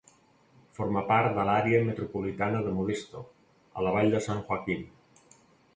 [0.77, 3.25] Forma part de l'àrea metropolitana de Modesto,
[3.81, 4.87] a la vall de San Joaquin.